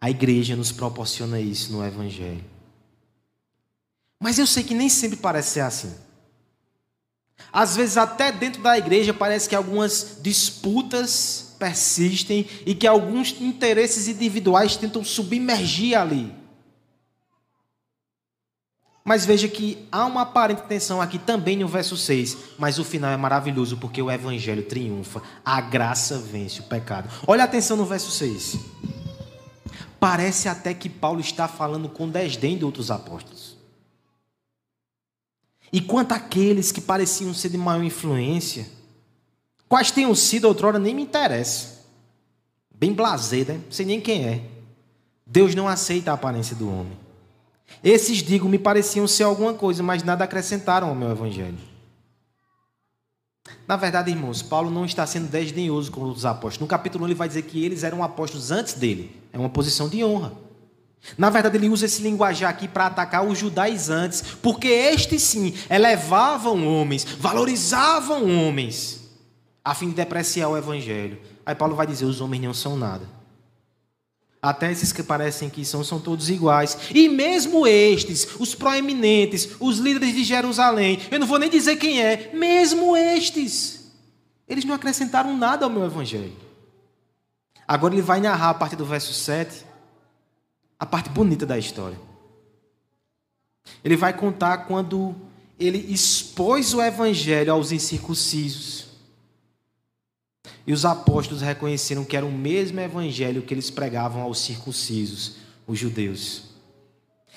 [0.00, 2.44] A igreja nos proporciona isso no Evangelho.
[4.20, 5.94] Mas eu sei que nem sempre parece ser assim.
[7.52, 14.08] Às vezes, até dentro da igreja, parece que algumas disputas persistem e que alguns interesses
[14.08, 16.32] individuais tentam submergir ali.
[19.06, 23.10] Mas veja que há uma aparente tensão aqui também no verso 6, mas o final
[23.10, 27.08] é maravilhoso porque o evangelho triunfa, a graça vence o pecado.
[27.24, 28.56] Olha a atenção no verso 6.
[30.00, 33.56] Parece até que Paulo está falando com desdém de outros apóstolos.
[35.72, 38.68] E quanto àqueles que pareciam ser de maior influência,
[39.68, 41.84] Quais tenham sido outrora nem me interessa.
[42.74, 43.54] Bem blazer, né?
[43.54, 44.42] Não sei nem quem é.
[45.26, 46.96] Deus não aceita a aparência do homem.
[47.82, 51.58] Esses, digo, me pareciam ser alguma coisa, mas nada acrescentaram ao meu evangelho.
[53.66, 56.60] Na verdade, irmãos, Paulo não está sendo desdenhoso com os apóstolos.
[56.60, 59.20] No capítulo 1 ele vai dizer que eles eram apóstolos antes dele.
[59.32, 60.32] É uma posição de honra.
[61.18, 66.66] Na verdade, ele usa esse linguajar aqui para atacar os judaizantes, porque estes sim elevavam
[66.66, 69.05] homens, valorizavam homens
[69.66, 71.18] a fim de depreciar o evangelho.
[71.44, 73.04] Aí Paulo vai dizer: os homens não são nada.
[74.40, 76.78] Até esses que parecem que são, são todos iguais.
[76.94, 82.00] E mesmo estes, os proeminentes, os líderes de Jerusalém, eu não vou nem dizer quem
[82.00, 83.92] é, mesmo estes,
[84.46, 86.36] eles não acrescentaram nada ao meu evangelho.
[87.66, 89.66] Agora ele vai narrar a partir do verso 7,
[90.78, 91.98] a parte bonita da história.
[93.82, 95.12] Ele vai contar quando
[95.58, 98.85] ele expôs o evangelho aos incircuncisos
[100.66, 105.78] e os apóstolos reconheceram que era o mesmo evangelho que eles pregavam aos circuncisos, os
[105.78, 106.42] judeus.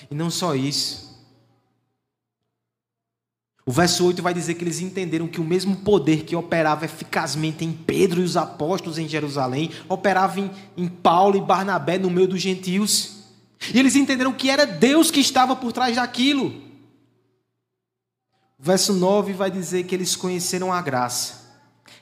[0.10, 1.08] E não só isso.
[3.64, 7.64] O verso 8 vai dizer que eles entenderam que o mesmo poder que operava eficazmente
[7.64, 12.30] em Pedro e os apóstolos em Jerusalém, operava em, em Paulo e Barnabé no meio
[12.30, 13.26] dos gentios.
[13.72, 16.48] E eles entenderam que era Deus que estava por trás daquilo.
[18.58, 21.39] O verso 9 vai dizer que eles conheceram a graça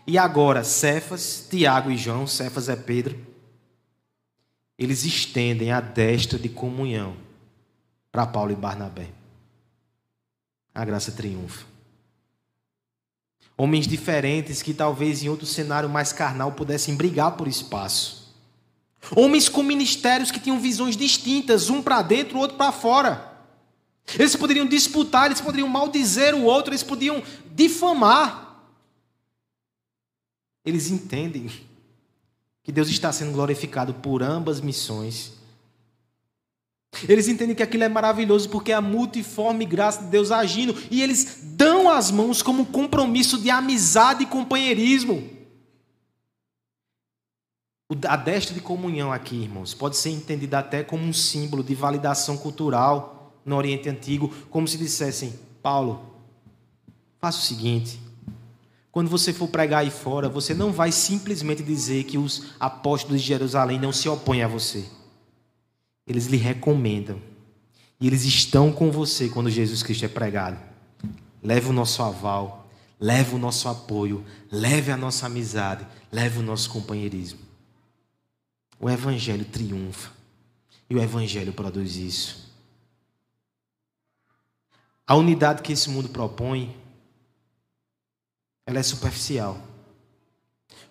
[0.07, 3.19] e agora, Cefas, Tiago e João, Cefas é Pedro,
[4.79, 7.17] eles estendem a destra de comunhão
[8.09, 9.09] para Paulo e Barnabé.
[10.73, 11.65] A graça triunfa.
[13.57, 18.33] Homens diferentes que talvez em outro cenário mais carnal pudessem brigar por espaço.
[19.13, 23.33] Homens com ministérios que tinham visões distintas, um para dentro, o outro para fora.
[24.13, 27.21] Eles poderiam disputar, eles poderiam maldizer o outro, eles podiam
[27.53, 28.46] difamar
[30.67, 31.49] eles entendem
[32.61, 35.31] que Deus está sendo glorificado por ambas missões.
[37.07, 41.01] Eles entendem que aquilo é maravilhoso porque é a multiforme graça de Deus agindo e
[41.01, 45.29] eles dão as mãos como um compromisso de amizade e companheirismo.
[48.05, 52.37] A destra de comunhão aqui, irmãos, pode ser entendida até como um símbolo de validação
[52.37, 56.13] cultural no Oriente Antigo, como se dissessem: Paulo,
[57.19, 57.97] faça o seguinte,
[58.97, 63.27] quando você for pregar aí fora, você não vai simplesmente dizer que os apóstolos de
[63.27, 64.89] Jerusalém não se opõem a você.
[66.07, 67.21] Eles lhe recomendam.
[68.01, 70.59] E eles estão com você quando Jesus Cristo é pregado.
[71.43, 72.67] Leve o nosso aval,
[72.99, 77.37] leve o nosso apoio, leve a nossa amizade, leve o nosso companheirismo.
[78.79, 80.09] O Evangelho triunfa.
[80.89, 82.51] E o Evangelho produz isso.
[85.05, 86.75] A unidade que esse mundo propõe
[88.67, 89.57] ela é superficial.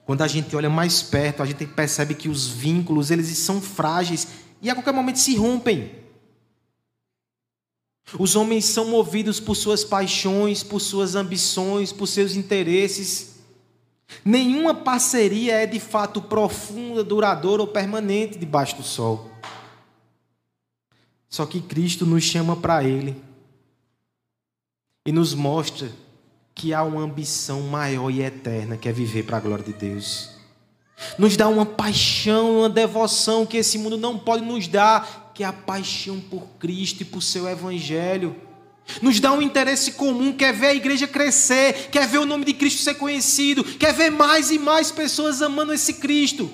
[0.06, 4.28] Quando a gente olha mais perto, a gente percebe que os vínculos, eles são frágeis
[4.62, 5.94] e a qualquer momento se rompem.
[8.18, 13.40] Os homens são movidos por suas paixões, por suas ambições, por seus interesses.
[14.24, 19.30] Nenhuma parceria é de fato profunda, duradoura ou permanente debaixo do sol.
[21.28, 23.20] Só que Cristo nos chama para Ele
[25.04, 25.90] e nos mostra
[26.56, 30.30] que há uma ambição maior e eterna que é viver para a glória de Deus.
[31.18, 35.46] Nos dá uma paixão, uma devoção que esse mundo não pode nos dar, que é
[35.46, 38.34] a paixão por Cristo e por seu Evangelho.
[39.02, 42.54] Nos dá um interesse comum, quer ver a igreja crescer, quer ver o nome de
[42.54, 46.50] Cristo ser conhecido, quer ver mais e mais pessoas amando esse Cristo.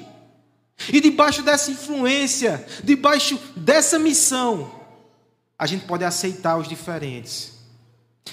[0.92, 4.68] E debaixo dessa influência, debaixo dessa missão,
[5.56, 7.51] a gente pode aceitar os diferentes.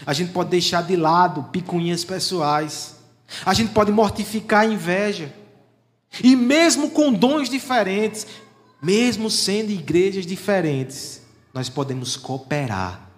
[0.05, 2.95] A gente pode deixar de lado picuinhas pessoais.
[3.45, 5.33] A gente pode mortificar a inveja.
[6.23, 8.25] E mesmo com dons diferentes,
[8.81, 11.21] mesmo sendo igrejas diferentes,
[11.53, 13.09] nós podemos cooperar.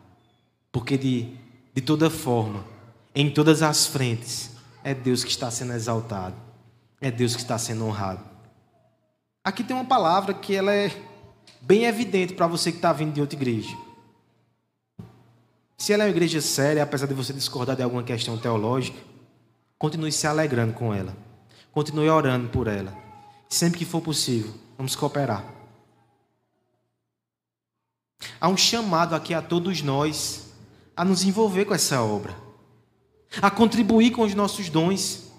[0.72, 1.34] Porque de,
[1.74, 2.65] de toda forma,
[3.13, 4.51] em todas as frentes,
[4.84, 6.36] é Deus que está sendo exaltado.
[6.99, 8.24] É Deus que está sendo honrado.
[9.43, 10.91] Aqui tem uma palavra que ela é
[11.61, 13.76] bem evidente para você que está vindo de outra igreja.
[15.82, 18.99] Se ela é uma igreja séria, apesar de você discordar de alguma questão teológica,
[19.79, 21.17] continue se alegrando com ela.
[21.71, 22.95] Continue orando por ela.
[23.49, 25.43] Sempre que for possível, vamos cooperar.
[28.39, 30.51] Há um chamado aqui a todos nós
[30.95, 32.36] a nos envolver com essa obra,
[33.41, 35.32] a contribuir com os nossos dons.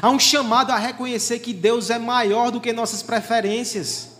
[0.00, 4.13] Há um chamado a reconhecer que Deus é maior do que nossas preferências.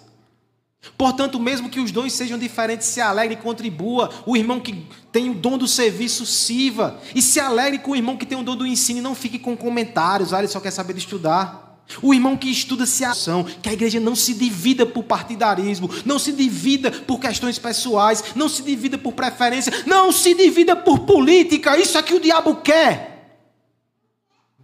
[0.96, 4.10] Portanto, mesmo que os dons sejam diferentes, se alegre e contribua.
[4.26, 7.00] O irmão que tem o dom do serviço, sirva.
[7.14, 9.02] E se alegre com o irmão que tem o dom do ensino.
[9.02, 10.32] Não fique com comentários.
[10.32, 11.64] Ah, ele só quer saber de estudar.
[12.00, 16.18] O irmão que estuda se ação, que a igreja não se divida por partidarismo, não
[16.18, 21.76] se divida por questões pessoais, não se divida por preferência, não se divida por política.
[21.78, 23.13] Isso é que o diabo quer.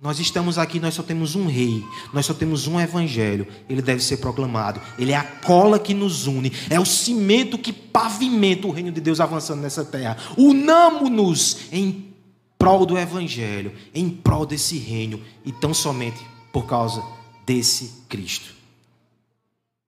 [0.01, 4.03] Nós estamos aqui, nós só temos um rei, nós só temos um evangelho, ele deve
[4.03, 4.81] ser proclamado.
[4.99, 9.01] Ele é a cola que nos une, é o cimento que pavimenta o reino de
[9.01, 10.17] Deus avançando nessa terra.
[10.39, 12.15] Unamo-nos em
[12.59, 17.05] prol do evangelho, em prol desse reino e tão somente por causa
[17.45, 18.55] desse Cristo.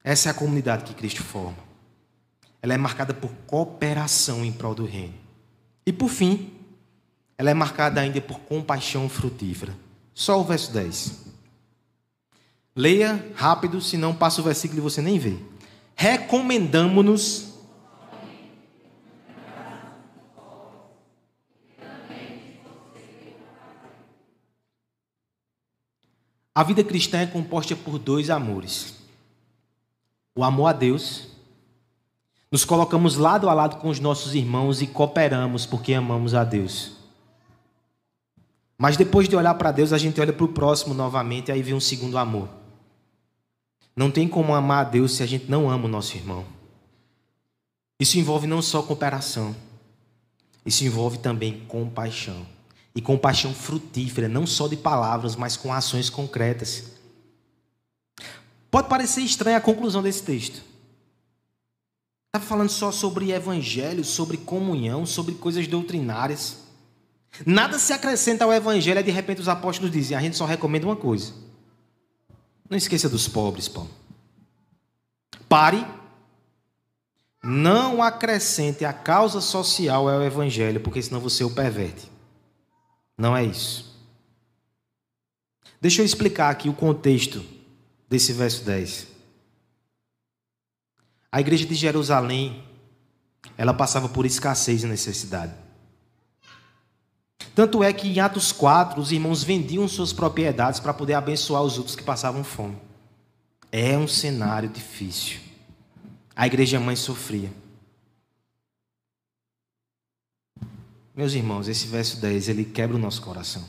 [0.05, 1.57] Essa é a comunidade que Cristo forma.
[2.61, 5.15] Ela é marcada por cooperação em prol do reino.
[5.87, 6.51] E por fim,
[7.39, 9.75] ela é marcada ainda por compaixão frutífera.
[10.15, 11.23] Só o verso 10.
[12.75, 15.37] Leia rápido, senão passa o versículo e você nem vê.
[15.95, 17.53] Recomendamos-nos.
[26.55, 28.97] A vida cristã é composta por dois amores:
[30.35, 31.29] o amor a Deus.
[32.51, 37.02] Nos colocamos lado a lado com os nossos irmãos e cooperamos porque amamos a Deus.
[38.77, 41.63] Mas depois de olhar para Deus, a gente olha para o próximo novamente e aí
[41.63, 42.49] vem um segundo amor.
[43.95, 46.45] Não tem como amar a Deus se a gente não ama o nosso irmão.
[48.01, 49.55] Isso envolve não só cooperação,
[50.65, 52.47] isso envolve também compaixão.
[52.95, 56.93] E compaixão frutífera, não só de palavras, mas com ações concretas.
[58.71, 60.63] Pode parecer estranha a conclusão desse texto.
[62.35, 66.62] Está falando só sobre evangelho, sobre comunhão, sobre coisas doutrinárias.
[67.47, 70.87] Nada se acrescenta ao evangelho e de repente os apóstolos dizem: a gente só recomenda
[70.87, 71.33] uma coisa.
[72.69, 73.91] Não esqueça dos pobres, Paulo.
[75.49, 75.85] Pare.
[77.45, 82.09] Não acrescente a causa social ao evangelho, porque senão você o perverte.
[83.19, 83.93] Não é isso.
[85.81, 87.45] Deixa eu explicar aqui o contexto
[88.09, 89.09] desse verso 10.
[91.33, 92.63] A igreja de Jerusalém,
[93.57, 95.53] ela passava por escassez e necessidade.
[97.55, 101.77] Tanto é que em Atos 4, os irmãos vendiam suas propriedades para poder abençoar os
[101.77, 102.77] outros que passavam fome.
[103.71, 105.41] É um cenário difícil.
[106.35, 107.53] A igreja mãe sofria.
[111.15, 113.65] Meus irmãos, esse verso 10, ele quebra o nosso coração.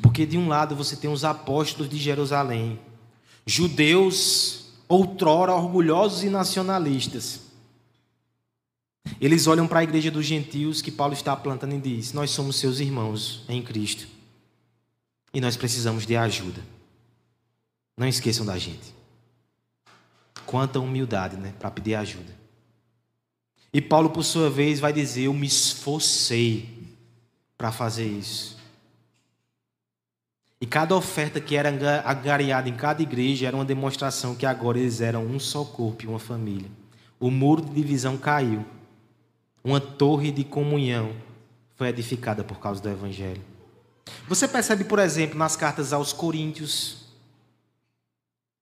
[0.00, 2.78] Porque de um lado você tem os apóstolos de Jerusalém,
[3.44, 7.40] judeus outrora orgulhosos e nacionalistas,
[9.20, 12.56] eles olham para a igreja dos gentios que Paulo está plantando e diz: Nós somos
[12.56, 14.06] seus irmãos em Cristo
[15.32, 16.62] e nós precisamos de ajuda.
[17.96, 18.94] Não esqueçam da gente.
[20.44, 22.36] Quanta humildade, né, para pedir ajuda.
[23.72, 26.68] E Paulo, por sua vez, vai dizer: Eu me esforcei
[27.56, 28.56] para fazer isso.
[30.60, 31.68] E cada oferta que era
[32.04, 36.06] agariada em cada igreja era uma demonstração que agora eles eram um só corpo e
[36.06, 36.70] uma família.
[37.20, 38.64] O muro de divisão caiu
[39.66, 41.10] uma torre de comunhão
[41.74, 43.42] foi edificada por causa do Evangelho.
[44.28, 46.98] Você percebe, por exemplo, nas cartas aos Coríntios,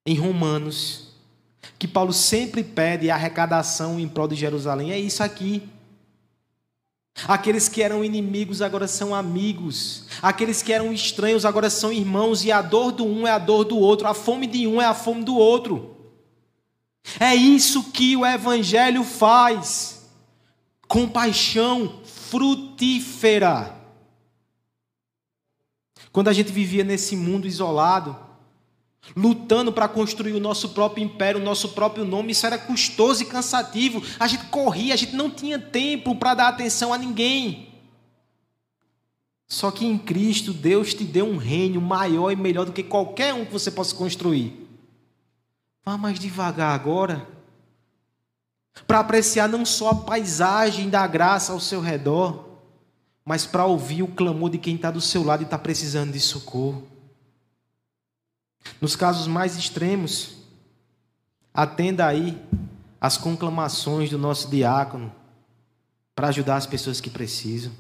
[0.07, 1.09] em Romanos,
[1.79, 4.93] que Paulo sempre pede arrecadação em prol de Jerusalém.
[4.93, 5.69] É isso aqui.
[7.29, 10.07] Aqueles que eram inimigos agora são amigos.
[10.23, 12.47] Aqueles que eram estranhos agora são irmãos.
[12.47, 14.09] E a dor do um é a dor do outro.
[14.09, 15.95] A fome de um é a fome do outro.
[17.21, 19.94] É isso que o Evangelho faz.
[20.87, 23.75] Compaixão frutífera.
[26.13, 28.17] Quando a gente vivia nesse mundo isolado,
[29.17, 33.27] lutando para construir o nosso próprio império, o nosso próprio nome, isso era custoso e
[33.27, 34.03] cansativo.
[34.19, 37.75] A gente corria, a gente não tinha tempo para dar atenção a ninguém.
[39.47, 43.35] Só que em Cristo, Deus te deu um reino maior e melhor do que qualquer
[43.35, 44.67] um que você possa construir.
[45.85, 47.29] Vá mais devagar agora,
[48.87, 52.49] para apreciar não só a paisagem da graça ao seu redor,
[53.25, 56.21] mas para ouvir o clamor de quem está do seu lado e está precisando de
[56.21, 56.87] socorro.
[58.81, 60.37] Nos casos mais extremos,
[61.53, 62.41] atenda aí
[63.01, 65.13] as conclamações do nosso diácono
[66.15, 67.73] para ajudar as pessoas que precisam.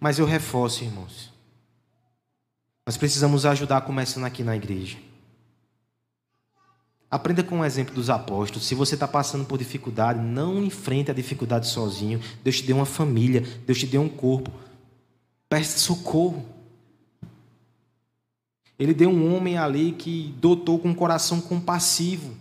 [0.00, 1.32] Mas eu reforço, irmãos.
[2.86, 4.98] Nós precisamos ajudar começando aqui na igreja.
[7.10, 8.66] Aprenda com o exemplo dos apóstolos.
[8.66, 12.20] Se você está passando por dificuldade, não enfrente a dificuldade sozinho.
[12.44, 14.52] Deus te deu uma família, Deus te deu um corpo.
[15.48, 16.44] Peça socorro.
[18.78, 22.36] Ele deu um homem ali que dotou com um coração compassivo,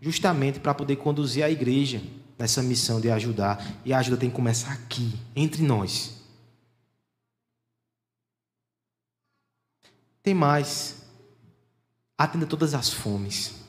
[0.00, 2.00] justamente para poder conduzir a igreja
[2.38, 3.66] nessa missão de ajudar.
[3.84, 6.22] E a ajuda tem que começar aqui, entre nós.
[10.22, 11.02] Tem mais.
[12.16, 13.63] Atenda todas as fomes.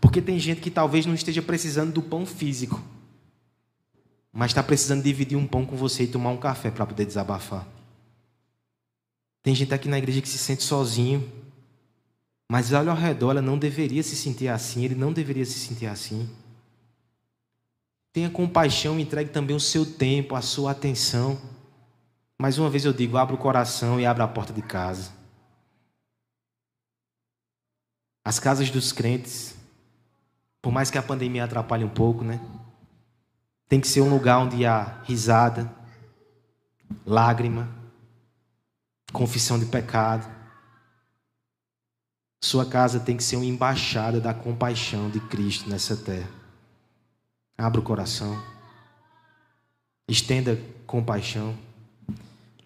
[0.00, 2.82] Porque tem gente que talvez não esteja precisando do pão físico,
[4.32, 7.66] mas está precisando dividir um pão com você e tomar um café para poder desabafar.
[9.42, 11.30] Tem gente aqui na igreja que se sente sozinho,
[12.48, 15.86] mas olha ao redor, ela não deveria se sentir assim, ele não deveria se sentir
[15.86, 16.28] assim.
[18.12, 21.40] Tenha compaixão entregue também o seu tempo, a sua atenção.
[22.38, 25.12] Mais uma vez eu digo: abra o coração e abra a porta de casa.
[28.24, 29.54] As casas dos crentes,
[30.62, 32.40] por mais que a pandemia atrapalhe um pouco, né?
[33.68, 35.70] Tem que ser um lugar onde há risada,
[37.04, 37.68] lágrima,
[39.12, 40.30] confissão de pecado.
[42.40, 46.28] Sua casa tem que ser uma embaixada da compaixão de Cristo nessa terra.
[47.58, 48.40] Abra o coração.
[50.08, 51.56] Estenda compaixão.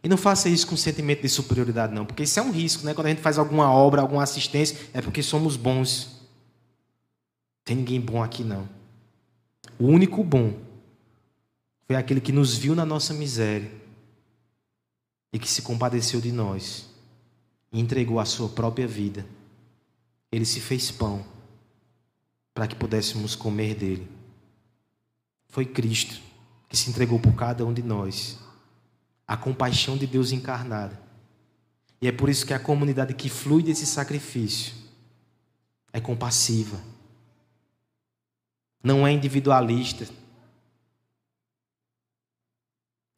[0.03, 2.95] E não faça isso com sentimento de superioridade, não, porque isso é um risco, né?
[2.95, 6.16] Quando a gente faz alguma obra, alguma assistência, é porque somos bons.
[7.67, 8.69] Tem ninguém bom aqui, não.
[9.77, 10.57] O único bom
[11.85, 13.71] foi aquele que nos viu na nossa miséria
[15.33, 16.89] e que se compadeceu de nós
[17.73, 19.27] e entregou a sua própria vida.
[20.31, 21.27] Ele se fez pão
[22.55, 24.09] para que pudéssemos comer dele.
[25.49, 26.23] Foi Cristo
[26.69, 28.39] que se entregou por cada um de nós.
[29.27, 31.01] A compaixão de Deus encarnada.
[32.01, 34.73] E é por isso que a comunidade que flui desse sacrifício
[35.93, 36.81] é compassiva.
[38.87, 40.07] Não é individualista.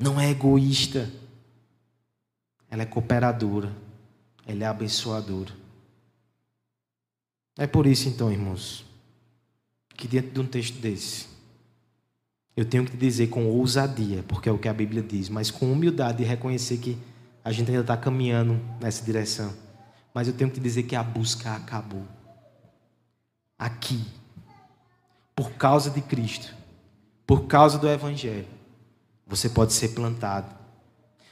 [0.01, 1.11] Não é egoísta
[2.71, 3.75] ela é cooperadora,
[4.47, 5.53] ela é abençoadora.
[7.57, 8.85] É por isso, então, irmãos,
[9.97, 11.27] que diante de um texto desse,
[12.57, 15.73] eu tenho que dizer com ousadia, porque é o que a Bíblia diz, mas com
[15.73, 16.99] humildade e reconhecer que
[17.45, 19.53] a gente ainda está caminhando nessa direção.
[20.13, 22.05] Mas eu tenho que dizer que a busca acabou.
[23.59, 24.05] Aqui,
[25.39, 26.53] por causa de Cristo,
[27.25, 28.49] por causa do Evangelho,
[29.25, 30.59] você pode ser plantado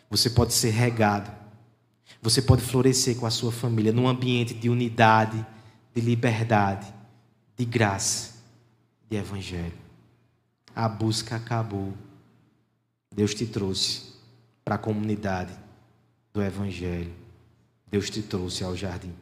[0.09, 1.31] você pode ser regado.
[2.23, 5.45] Você pode florescer com a sua família num ambiente de unidade,
[5.95, 6.93] de liberdade,
[7.57, 8.35] de graça,
[9.09, 9.75] de evangelho.
[10.75, 11.93] A busca acabou.
[13.15, 14.15] Deus te trouxe
[14.65, 15.53] para a comunidade
[16.33, 17.13] do evangelho.
[17.91, 19.15] Deus te trouxe ao jardim.